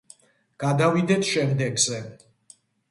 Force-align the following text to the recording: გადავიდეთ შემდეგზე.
გადავიდეთ 0.63 1.31
შემდეგზე. 1.35 2.03